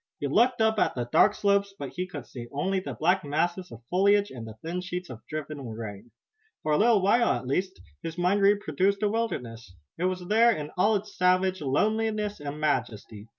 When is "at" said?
0.79-0.95, 7.33-7.45